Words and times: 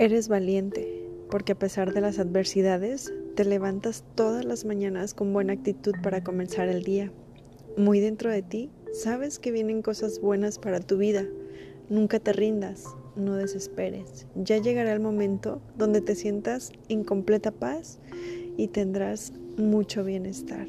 Eres 0.00 0.28
valiente 0.28 1.06
porque 1.28 1.52
a 1.52 1.58
pesar 1.58 1.92
de 1.92 2.00
las 2.00 2.18
adversidades, 2.18 3.12
te 3.34 3.44
levantas 3.44 4.02
todas 4.14 4.46
las 4.46 4.64
mañanas 4.64 5.12
con 5.12 5.30
buena 5.34 5.52
actitud 5.52 5.92
para 6.02 6.24
comenzar 6.24 6.70
el 6.70 6.84
día. 6.84 7.12
Muy 7.76 8.00
dentro 8.00 8.30
de 8.30 8.40
ti, 8.40 8.70
sabes 8.94 9.38
que 9.38 9.52
vienen 9.52 9.82
cosas 9.82 10.22
buenas 10.22 10.58
para 10.58 10.80
tu 10.80 10.96
vida. 10.96 11.26
Nunca 11.90 12.18
te 12.18 12.32
rindas, 12.32 12.86
no 13.14 13.36
desesperes. 13.36 14.26
Ya 14.34 14.56
llegará 14.56 14.90
el 14.94 15.00
momento 15.00 15.60
donde 15.76 16.00
te 16.00 16.14
sientas 16.14 16.72
en 16.88 17.04
completa 17.04 17.50
paz 17.50 17.98
y 18.56 18.68
tendrás 18.68 19.34
mucho 19.58 20.02
bienestar. 20.02 20.66